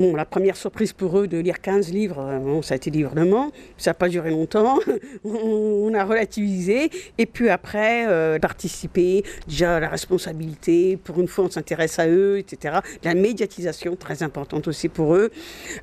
Bon, 0.00 0.16
la 0.16 0.24
première 0.24 0.56
surprise 0.56 0.94
pour 0.94 1.18
eux 1.18 1.28
de 1.28 1.36
lire 1.36 1.60
15 1.60 1.92
livres, 1.92 2.24
euh, 2.26 2.38
bon, 2.38 2.62
ça 2.62 2.72
a 2.72 2.76
été 2.78 2.88
librement, 2.88 3.52
ça 3.76 3.90
n'a 3.90 3.94
pas 3.94 4.08
duré 4.08 4.30
longtemps, 4.30 4.78
on 5.24 5.92
a 5.92 6.02
relativisé, 6.04 6.88
et 7.18 7.26
puis 7.26 7.50
après, 7.50 8.06
euh, 8.08 8.38
participer, 8.38 9.22
déjà 9.46 9.78
la 9.78 9.90
responsabilité, 9.90 10.96
pour 10.96 11.20
une 11.20 11.28
fois 11.28 11.44
on 11.44 11.50
s'intéresse 11.50 11.98
à 11.98 12.08
eux, 12.08 12.38
etc. 12.38 12.78
La 13.04 13.12
médiatisation, 13.12 13.94
très 13.94 14.22
importante 14.22 14.68
aussi 14.68 14.88
pour 14.88 15.14
eux, 15.14 15.30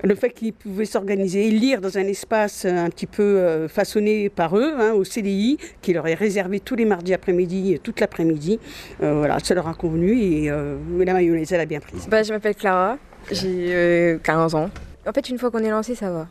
le 0.04 0.16
fait 0.16 0.32
qu'ils 0.32 0.54
pouvaient 0.54 0.86
s'organiser, 0.86 1.52
lire 1.52 1.80
dans 1.80 2.00
un 2.00 2.08
espace 2.08 2.66
un 2.66 2.90
petit 2.90 3.06
peu 3.06 3.22
euh, 3.22 3.68
façonné 3.68 4.30
par 4.30 4.58
eux, 4.58 4.74
hein, 4.80 4.94
au 4.94 5.04
CDI, 5.04 5.60
qui 5.84 5.94
leur 5.94 6.08
est 6.08 6.16
réservé 6.16 6.60
tous 6.60 6.76
les 6.76 6.86
mardis 6.86 7.14
après-midi, 7.14 7.80
toute 7.84 8.00
l'après-midi, 8.00 8.60
voilà, 9.00 9.38
ça 9.38 9.54
leur 9.54 9.68
a 9.68 9.76
convenu, 9.76 10.20
et 10.20 10.50
la 10.50 11.14
mayonnaise, 11.14 11.52
elle 11.52 11.62
a 11.62 11.68
bien 11.68 11.80
pris. 11.80 11.98
Bah, 12.10 12.24
je 12.24 12.34
m'appelle 12.34 12.56
Clara. 12.56 12.98
J'ai 13.32 14.20
15 14.24 14.54
euh, 14.54 14.58
ans. 14.58 14.70
En 15.08 15.14
fait, 15.14 15.30
une 15.30 15.38
fois 15.38 15.52
qu'on 15.52 15.60
est 15.60 15.70
lancé, 15.70 15.96
ça 15.96 16.12
va. 16.12 16.28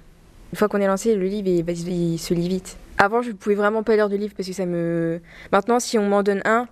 Une 0.53 0.59
fois 0.59 0.69
qu'on 0.69 0.81
est 0.81 0.87
lancé, 0.87 1.15
le 1.15 1.27
livre, 1.27 1.49
il, 1.49 2.19
se 2.19 2.35
lit 2.35 2.49
vite. 2.49 2.77
Avant, 2.99 3.23
je 3.23 3.33
pouvais 3.33 3.55
vraiment 3.55 3.83
pas 3.83 3.97
lire 3.97 4.09
de 4.09 4.17
livre 4.17 4.35
parce 4.37 4.49
que 4.49 4.55
ça 4.55 4.67
me. 4.67 5.21
Maintenant, 5.53 5.81
si 5.81 5.99
on 5.99 6.09
m'en 6.09 6.23
donne 6.23 6.41
un, 6.45 6.67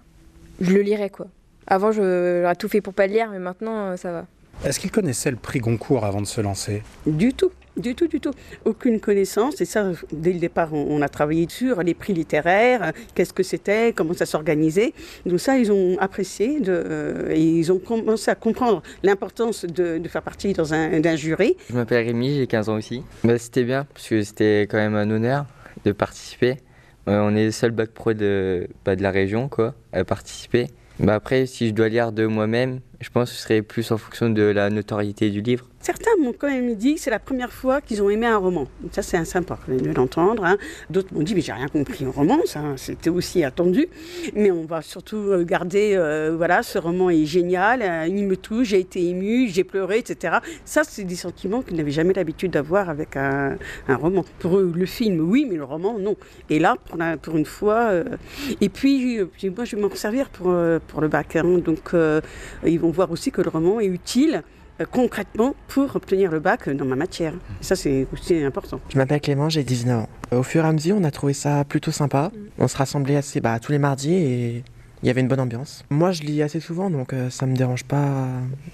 je 0.61 0.73
le 0.73 0.81
lirais 0.81 1.11
quoi. 1.11 1.27
Avant, 1.67 1.93
j'aurais 1.93 2.55
tout 2.57 2.69
fait 2.69 2.81
pour 2.81 2.95
pas 2.95 3.07
le 3.07 3.15
lire, 3.15 3.29
mais 3.31 3.39
maintenant, 3.39 3.91
euh, 3.91 3.97
ça 3.97 4.13
va. 4.13 4.27
Est-ce 4.65 4.79
qu'il 4.79 4.91
connaissait 4.91 5.31
le 5.31 5.37
prix 5.37 5.59
Goncourt 5.59 6.05
avant 6.05 6.21
de 6.21 6.27
se 6.27 6.41
lancer? 6.41 6.83
Du 7.07 7.33
tout. 7.33 7.51
Du 7.77 7.95
tout, 7.95 8.07
du 8.07 8.21
tout. 8.21 8.31
Aucune 8.65 9.01
connaissance. 9.01 9.61
Et 9.61 9.65
ça, 9.65 9.91
dès 10.13 10.33
le 10.33 10.39
départ, 10.39 10.73
on, 10.73 11.03
a 11.03 11.09
travaillé 11.09 11.47
sur 11.49 11.83
les 11.83 11.95
prix 11.95 12.15
littéraires, 12.15 12.93
qu'est-ce 13.15 13.33
que 13.33 13.43
c'était, 13.43 13.93
comment 13.93 14.15
ça 14.15 14.27
s'organisait. 14.27 14.93
Donc 15.27 15.41
ça, 15.41 15.59
ils 15.59 15.73
ont 15.73 15.99
apprécié 15.99 16.61
euh, 16.69 17.31
et 17.31 17.41
ils 17.41 17.73
ont 17.73 17.79
commencé 17.79 18.31
à 18.31 18.37
comprendre 18.37 18.83
l'importance 19.03 19.65
de, 19.65 20.01
faire 20.09 20.23
partie 20.23 20.53
dans 20.53 20.73
un, 20.73 21.01
d'un 21.01 21.17
jury. 21.17 21.57
Je 21.69 21.75
m'appelle 21.75 22.07
Rémi, 22.07 22.37
j'ai 22.37 22.47
15 22.47 22.69
ans 22.69 22.77
aussi. 22.77 23.03
Bah, 23.25 23.39
c'était 23.39 23.65
bien, 23.65 23.87
parce 23.93 24.09
que 24.09 24.23
c'était 24.23 24.63
quand 24.63 24.79
même 24.79 24.95
un 24.95 25.11
honneur 25.11 25.47
de 25.85 25.93
participer. 25.93 26.59
Euh, 27.09 27.21
on 27.21 27.35
est 27.35 27.47
le 27.47 27.51
seul 27.51 27.73
bac 27.73 27.91
pro 27.91 28.15
de, 28.15 28.69
bah, 28.85 28.97
de 28.97 29.03
la 29.03 29.11
région 29.11 29.49
quoi, 29.49 29.75
à 29.93 30.05
participer. 30.05 30.69
Bah, 31.01 31.15
après, 31.15 31.47
si 31.47 31.69
je 31.69 31.75
dois 31.75 31.89
lire 31.89 32.13
de 32.13 32.27
moi-même, 32.27 32.81
je 33.01 33.11
pense 33.11 33.31
que 33.31 33.37
ce 33.37 33.43
serait 33.43 33.63
plus 33.63 33.91
en 33.93 33.99
fonction 33.99 34.31
de 34.31 34.43
la 34.43 34.71
notoriété 34.71 35.31
du 35.31 35.41
livre. 35.41 35.67
Certains 35.85 36.13
m'ont 36.19 36.33
quand 36.33 36.49
même 36.49 36.75
dit 36.77 36.95
que 36.95 37.01
c'est 37.01 37.11
la 37.11 37.19
première 37.19 37.53
fois 37.53 37.83
qu'ils 37.83 38.03
ont 38.03 38.09
aimé 38.09 38.25
un 38.25 38.39
roman. 38.39 38.67
Ça, 38.91 39.03
c'est 39.03 39.23
sympa 39.27 39.59
de 39.69 39.93
l'entendre. 39.93 40.43
Hein. 40.43 40.57
D'autres 40.89 41.13
m'ont 41.13 41.23
dit, 41.23 41.35
mais 41.35 41.43
j'ai 41.43 41.53
rien 41.53 41.69
compris 41.69 42.07
au 42.07 42.11
roman, 42.11 42.39
ça, 42.47 42.61
c'était 42.77 43.11
aussi 43.11 43.45
attendu. 43.45 43.89
Mais 44.35 44.51
on 44.51 44.65
va 44.65 44.81
surtout 44.81 45.45
garder, 45.45 45.93
euh, 45.95 46.35
voilà, 46.35 46.63
ce 46.63 46.79
roman 46.79 47.11
est 47.11 47.27
génial, 47.27 47.83
euh, 47.83 48.07
il 48.09 48.25
me 48.25 48.35
touche, 48.35 48.69
j'ai 48.69 48.81
été 48.81 49.07
ému, 49.07 49.49
j'ai 49.49 49.63
pleuré, 49.63 49.99
etc. 49.99 50.39
Ça, 50.65 50.85
c'est 50.85 51.05
des 51.05 51.17
sentiments 51.17 51.61
qu'ils 51.61 51.77
n'avaient 51.77 51.91
jamais 51.91 52.15
l'habitude 52.15 52.53
d'avoir 52.53 52.89
avec 52.89 53.17
un, 53.19 53.59
roman. 53.89 54.25
Pour 54.39 54.57
eux, 54.59 54.73
le 54.75 54.87
film, 54.87 55.21
oui, 55.21 55.47
mais 55.49 55.57
le 55.57 55.65
roman, 55.65 55.99
non. 55.99 56.17
Et 56.49 56.61
là, 56.61 56.77
pour, 57.21 57.37
une 57.37 57.45
fois, 57.45 57.91
euh, 57.91 58.05
et 58.63 58.71
puis, 58.71 59.19
moi, 59.55 59.65
je 59.67 59.77
vais 59.77 59.83
m'en 59.83 59.95
servir 59.95 60.31
pour, 60.31 60.55
pour 60.89 61.01
le 61.03 61.09
bac. 61.09 61.37
Hein. 61.37 61.59
donc, 61.59 61.93
ils 62.65 62.81
vont 62.81 62.84
voir 62.91 63.11
aussi 63.11 63.31
que 63.31 63.43
le 63.43 63.51
roman 63.51 63.81
est 63.81 63.87
utile 63.87 64.43
euh, 64.81 64.85
concrètement 64.91 65.55
pour 65.69 65.95
obtenir 65.95 66.31
le 66.31 66.41
bac 66.41 66.69
dans 66.69 66.85
ma 66.85 66.97
matière. 66.97 67.35
ça, 67.61 67.77
c'est 67.77 68.07
aussi 68.13 68.43
important. 68.43 68.81
Je 68.89 68.99
m'appelle 68.99 69.21
Clément, 69.21 69.49
j'ai 69.49 69.63
19 69.63 70.01
ans. 70.01 70.09
Au 70.33 70.43
fur 70.43 70.65
et 70.65 70.69
à 70.69 70.73
mesure, 70.73 70.97
on 70.99 71.05
a 71.05 71.11
trouvé 71.11 71.33
ça 71.33 71.65
plutôt 71.65 71.93
sympa. 71.93 72.33
Mm. 72.35 72.39
On 72.59 72.69
se 72.69 72.77
rassemblait 72.77 73.17
assez 73.17 73.41
bah, 73.41 73.59
tous 73.61 73.73
les 73.73 73.79
mardis 73.79 74.15
et 74.15 74.65
il 75.05 75.07
y 75.07 75.11
avait 75.11 75.21
une 75.21 75.29
bonne 75.29 75.41
ambiance. 75.41 75.85
Moi, 75.91 76.13
je 76.13 76.23
lis 76.23 76.43
assez 76.43 76.61
souvent, 76.61 76.89
donc 76.89 77.13
euh, 77.13 77.29
ça 77.29 77.45
me 77.45 77.55
dérange 77.55 77.85
pas. 77.85 78.27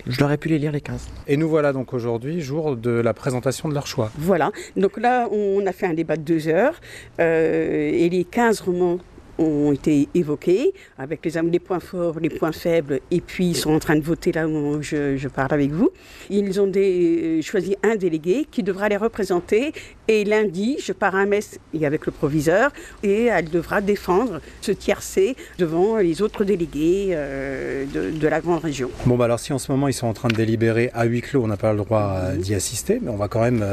Je 0.06 0.20
l'aurais 0.20 0.36
pu 0.36 0.48
les 0.48 0.60
lire 0.60 0.70
les 0.70 0.80
15. 0.80 1.08
Et 1.26 1.36
nous 1.36 1.48
voilà 1.48 1.72
donc 1.72 1.92
aujourd'hui, 1.92 2.40
jour 2.40 2.76
de 2.76 2.92
la 2.92 3.12
présentation 3.12 3.68
de 3.68 3.74
leur 3.74 3.88
choix. 3.88 4.12
Voilà. 4.16 4.52
Donc 4.76 4.96
là, 4.96 5.28
on 5.32 5.66
a 5.66 5.72
fait 5.72 5.86
un 5.86 5.94
débat 5.94 6.16
de 6.16 6.22
deux 6.22 6.46
heures. 6.46 6.80
Euh, 7.18 7.90
et 7.92 8.08
les 8.08 8.22
15 8.22 8.60
romans 8.60 8.98
ont 9.40 9.72
été 9.72 10.08
évoqués, 10.14 10.72
avec 10.98 11.24
les, 11.24 11.40
les, 11.42 11.58
points 11.58 11.80
forts, 11.80 12.20
les 12.20 12.28
points 12.28 12.52
faibles, 12.52 13.00
et 13.10 13.20
puis 13.20 13.46
ils 13.48 13.56
sont 13.56 13.72
en 13.72 13.78
train 13.78 13.96
de 13.96 14.02
voter 14.02 14.32
là 14.32 14.46
où 14.46 14.82
je, 14.82 15.28
parle 15.28 15.52
avec 15.52 15.70
vous. 15.70 15.90
Ils 16.28 16.60
ont 16.60 16.66
des, 16.66 17.38
euh, 17.38 17.42
choisi 17.42 17.76
un 17.82 17.96
délégué 17.96 18.46
qui 18.50 18.62
devra 18.62 18.88
les 18.88 18.96
représenter, 18.96 19.72
et 20.08 20.24
lundi, 20.24 20.76
je 20.82 20.92
pars 20.92 21.14
à 21.14 21.24
Metz 21.24 21.58
et 21.72 21.86
avec 21.86 22.06
le 22.06 22.12
proviseur, 22.12 22.70
et 23.02 23.26
elle 23.26 23.48
devra 23.48 23.80
défendre 23.80 24.40
ce 24.60 24.72
tiercé 24.72 25.36
devant 25.58 25.96
les 25.96 26.20
autres 26.22 26.44
délégués 26.44 27.08
euh, 27.12 27.84
de, 27.86 28.28
la 28.28 28.40
grande 28.40 28.62
région. 28.62 28.90
Bon, 29.06 29.16
bah 29.16 29.24
alors 29.24 29.40
si 29.40 29.52
en 29.52 29.58
ce 29.58 29.72
moment 29.72 29.88
ils 29.88 29.92
sont 29.92 30.06
en 30.06 30.12
train 30.12 30.28
de 30.28 30.34
délibérer 30.34 30.90
à 30.94 31.04
huis 31.04 31.20
clos, 31.20 31.42
on 31.42 31.48
n'a 31.48 31.56
pas 31.56 31.72
le 31.72 31.78
droit 31.78 32.14
euh, 32.14 32.36
d'y 32.36 32.54
assister, 32.54 33.00
mais 33.02 33.10
on 33.10 33.16
va 33.16 33.28
quand 33.28 33.40
même 33.40 33.64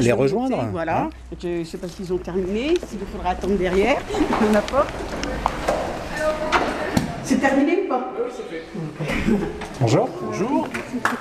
les 0.00 0.12
rejoindre. 0.12 0.68
voilà, 0.72 1.04
hein 1.04 1.10
je 1.40 1.60
ne 1.60 1.64
sais 1.64 1.78
pas 1.78 1.88
s'ils 1.88 2.12
ont 2.12 2.18
terminé, 2.18 2.74
s'il 2.86 2.98
faudra 3.10 3.30
attendre 3.30 3.56
derrière, 3.56 3.98
on 4.46 4.52
n'a 4.52 4.62
pas. 4.62 4.86
C'est 7.24 7.36
terminé 7.40 7.84
ou 7.84 7.88
pas 7.88 8.12
Oui, 8.18 8.30
c'est 8.34 8.48
fait. 8.48 8.64
Bonjour. 9.80 10.08
Bonjour. 10.22 10.68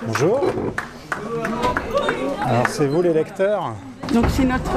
Bonjour. 0.07 0.41
Alors, 2.46 2.68
c'est 2.68 2.88
vous 2.88 3.01
les 3.01 3.13
lecteurs? 3.13 3.74
Donc, 4.13 4.25
c'est 4.30 4.44
notre 4.46 4.72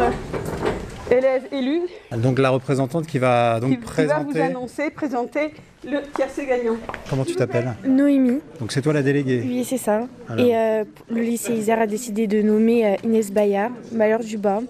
élève 1.10 1.42
élu. 1.52 1.82
Donc, 2.16 2.38
la 2.38 2.50
représentante 2.50 3.06
qui 3.06 3.18
va 3.18 3.60
donc 3.60 3.80
présenter. 3.80 4.32
Qui 4.32 4.38
va 4.38 4.44
vous 4.44 4.50
annoncer, 4.50 4.90
présenter 4.90 5.52
le 5.84 6.00
tiercé 6.14 6.46
gagnant. 6.46 6.76
Comment 7.10 7.24
tu 7.24 7.34
t'appelles 7.34 7.74
Noémie. 7.84 8.40
Donc, 8.60 8.72
c'est 8.72 8.82
toi 8.82 8.92
la 8.92 9.02
déléguée 9.02 9.42
Oui, 9.44 9.64
c'est 9.64 9.78
ça. 9.78 10.06
Et 10.38 10.56
euh, 10.56 10.84
le 11.10 11.20
lycée 11.20 11.52
Isère 11.54 11.80
a 11.80 11.86
décidé 11.86 12.26
de 12.26 12.42
nommer 12.42 12.86
euh, 12.86 12.96
Inès 13.04 13.30
Bayard, 13.32 13.72
Malheur 13.92 14.20
du 14.20 14.38
Bas, 14.38 14.60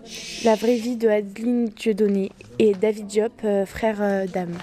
la 0.44 0.54
vraie 0.54 0.76
vie 0.76 0.96
de 0.96 1.08
Adeline 1.08 1.66
Dieudonné 1.66 2.30
et 2.58 2.74
David 2.74 3.06
Diop, 3.06 3.32
euh, 3.44 3.66
frère 3.66 4.26
d'âme. 4.32 4.54